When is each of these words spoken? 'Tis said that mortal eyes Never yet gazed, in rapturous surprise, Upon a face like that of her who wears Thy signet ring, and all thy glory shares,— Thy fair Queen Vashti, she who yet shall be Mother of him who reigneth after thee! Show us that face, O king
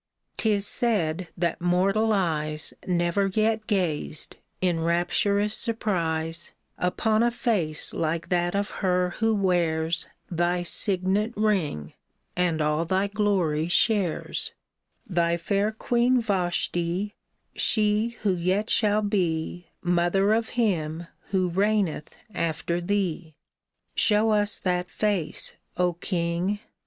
'Tis 0.35 0.65
said 0.65 1.27
that 1.37 1.61
mortal 1.61 2.11
eyes 2.11 2.73
Never 2.87 3.27
yet 3.27 3.67
gazed, 3.67 4.37
in 4.59 4.79
rapturous 4.79 5.53
surprise, 5.55 6.51
Upon 6.79 7.21
a 7.21 7.29
face 7.29 7.93
like 7.93 8.29
that 8.29 8.55
of 8.55 8.71
her 8.81 9.11
who 9.19 9.35
wears 9.35 10.07
Thy 10.27 10.63
signet 10.63 11.37
ring, 11.37 11.93
and 12.35 12.63
all 12.63 12.83
thy 12.83 13.05
glory 13.09 13.67
shares,— 13.67 14.53
Thy 15.05 15.37
fair 15.37 15.69
Queen 15.71 16.19
Vashti, 16.19 17.13
she 17.55 18.17
who 18.21 18.33
yet 18.35 18.71
shall 18.71 19.03
be 19.03 19.67
Mother 19.83 20.33
of 20.33 20.49
him 20.57 21.05
who 21.25 21.47
reigneth 21.47 22.15
after 22.33 22.81
thee! 22.81 23.35
Show 23.93 24.31
us 24.31 24.57
that 24.57 24.89
face, 24.89 25.53
O 25.77 25.93
king 25.93 26.59